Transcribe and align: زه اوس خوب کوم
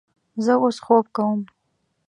زه 0.45 0.53
اوس 0.61 0.77
خوب 0.85 1.05
کوم 1.15 1.39